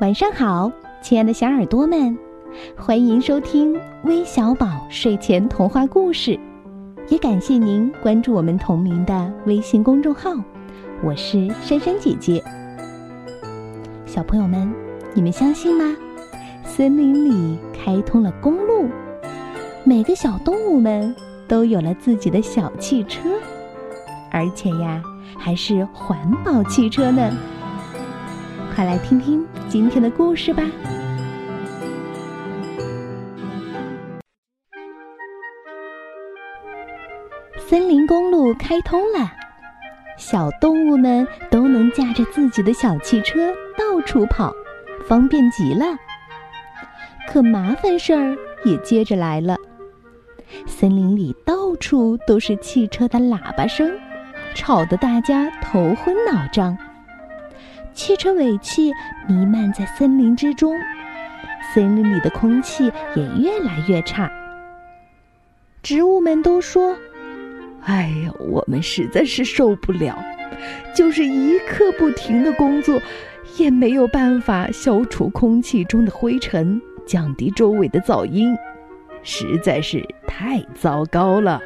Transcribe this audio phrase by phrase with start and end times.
[0.00, 0.70] 晚上好，
[1.02, 2.16] 亲爱的小耳朵们，
[2.76, 6.38] 欢迎收听微小宝睡前童话故事，
[7.08, 10.30] 也感谢您关注我们同名的微信公众号。
[11.02, 12.40] 我是珊珊姐姐。
[14.06, 14.72] 小朋友们，
[15.14, 15.96] 你们相信吗？
[16.62, 18.88] 森林里开通了公路，
[19.82, 21.12] 每个小动物们
[21.48, 23.28] 都有了自己的小汽车，
[24.30, 25.02] 而且呀，
[25.36, 27.32] 还是环保汽车呢。
[28.78, 30.62] 快来听听今天的故事吧！
[37.56, 39.32] 森林公路开通了，
[40.16, 44.52] 小动物们都能驾着自己的小汽车到处跑，
[45.08, 45.84] 方便极了。
[47.26, 49.56] 可麻烦事儿也接着来了，
[50.68, 53.90] 森林里到处都是汽车的喇叭声，
[54.54, 56.78] 吵得大家头昏脑胀。
[57.98, 58.92] 汽车尾气
[59.28, 60.72] 弥漫在森林之中，
[61.74, 62.84] 森林里的空气
[63.16, 64.30] 也越来越差。
[65.82, 66.96] 植物们都说
[67.82, 70.16] ：“哎呀，我们实在是受不了，
[70.94, 73.02] 就是一刻不停的工作，
[73.56, 78.56] 也没有办法消除空气中的灰尘，降低周围的噪音，
[79.24, 81.60] 实在是太糟糕了。”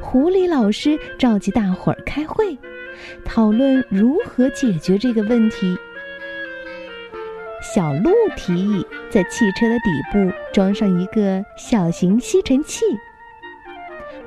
[0.00, 2.56] 狐狸老师召集大伙儿开会。
[3.24, 5.76] 讨论如何解决这个问题。
[7.74, 12.84] 小鹿提议在汽车的底部装上一个小型吸尘器，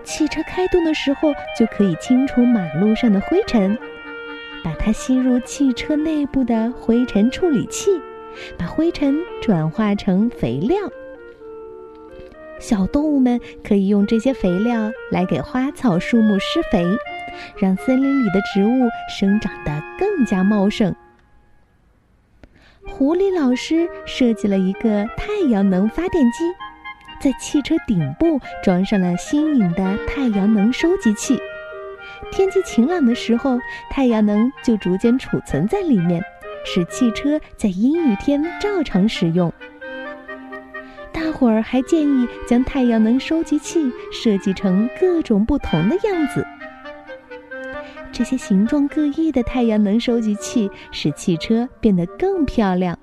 [0.03, 3.77] 汽车开动的时候就可以清除马路上的灰尘，
[4.63, 7.91] 把它吸入汽车内部的灰尘处理器，
[8.57, 10.77] 把灰尘转化成肥料。
[12.59, 16.85] 小动物们可以用这些肥料来给花草树木施肥。
[17.57, 20.95] 让森林里的植物生长得更加茂盛。
[22.87, 26.43] 狐狸老师设计了一个太阳能发电机，
[27.21, 31.39] 在汽车顶部装上了新颖的太阳能收集器。
[32.31, 33.59] 天气晴朗的时候，
[33.89, 36.21] 太阳能就逐渐储存在里面，
[36.65, 39.51] 使汽车在阴雨天照常使用。
[41.11, 46.45] 大伙儿还建议将太阳能收集器设计成各种不同的样子。
[48.19, 52.99] 这些形状各异的太阳能收集器使汽车变得更漂亮，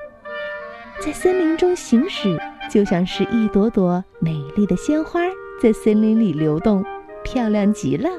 [1.00, 2.38] 在森林中行驶
[2.70, 5.22] 就像是一朵朵美丽的鲜花
[5.58, 6.84] 在森林里流动，
[7.24, 8.10] 漂亮极了。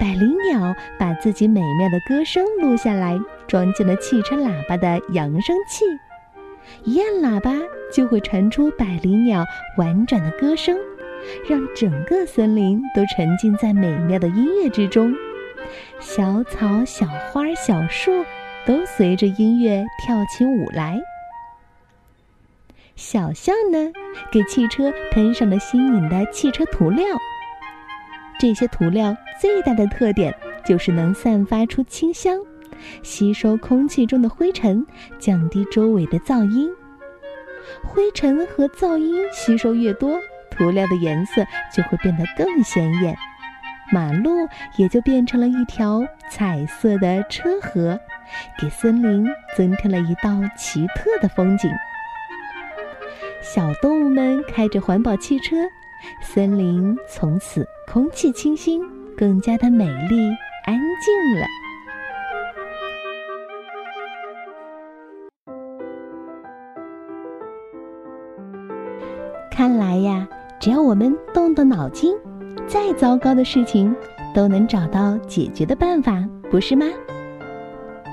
[0.00, 5.84] 百灵鸟把自己美妙的歌声录下来，装进了汽车喇叭的扬声器，
[6.84, 7.52] 一按喇叭
[7.92, 9.44] 就会传出百灵鸟
[9.76, 10.78] 婉转的歌声。
[11.48, 15.14] 让整个森林都沉浸在美妙的音乐之中，
[16.00, 18.24] 小草、小花、小树
[18.66, 21.00] 都随着音乐跳起舞来。
[22.96, 23.92] 小象呢，
[24.32, 27.04] 给汽车喷上了新颖的汽车涂料。
[28.40, 30.34] 这些涂料最大的特点
[30.64, 32.38] 就是能散发出清香，
[33.02, 34.86] 吸收空气中的灰尘，
[35.18, 36.70] 降低周围的噪音。
[37.84, 40.18] 灰尘和噪音吸收越多。
[40.58, 43.16] 涂料的颜色就会变得更鲜艳，
[43.92, 47.98] 马路也就变成了一条彩色的车河，
[48.58, 49.24] 给森林
[49.56, 51.70] 增添了一道奇特的风景。
[53.40, 55.56] 小动物们开着环保汽车，
[56.20, 58.82] 森林从此空气清新，
[59.16, 60.28] 更加的美丽
[60.64, 61.46] 安静了。
[69.50, 70.28] 看来呀。
[70.60, 72.12] 只要我们动动脑筋，
[72.66, 73.94] 再糟糕的事情
[74.34, 76.84] 都能找到解决的办法，不是吗？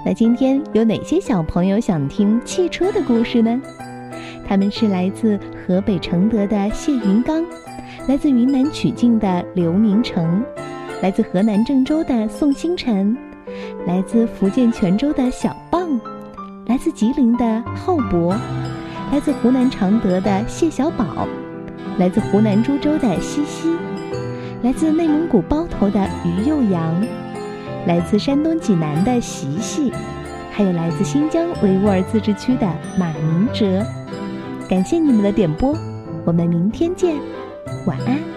[0.06, 3.60] 那今天有哪些小朋友想听汽车的故事呢？
[4.48, 7.44] 他们是来自河北承德的谢云刚，
[8.08, 10.44] 来自云南曲靖的刘明成，
[11.02, 13.18] 来自河南郑州的宋星辰，
[13.88, 16.00] 来自福建泉州的小棒，
[16.68, 18.36] 来自吉林的浩博，
[19.12, 21.28] 来自湖南常德的谢小宝。
[21.98, 23.70] 来自湖南株洲的西西，
[24.64, 27.02] 来自内蒙古包头的于幼阳，
[27.88, 29.94] 来自山东济南的习习，
[30.52, 33.82] 还有来自新疆维吾尔自治区的马明哲，
[34.68, 35.74] 感谢你们的点播，
[36.26, 37.16] 我们明天见，
[37.86, 38.35] 晚安。